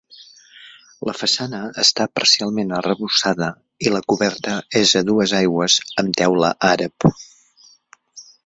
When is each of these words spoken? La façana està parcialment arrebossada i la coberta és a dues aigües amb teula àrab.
La 1.09 1.13
façana 1.17 1.59
està 1.83 2.07
parcialment 2.19 2.73
arrebossada 2.79 3.51
i 3.89 3.93
la 3.97 4.03
coberta 4.15 4.57
és 4.83 4.95
a 5.01 5.05
dues 5.13 5.37
aigües 5.43 5.79
amb 6.05 6.21
teula 6.23 6.51
àrab. 6.75 7.09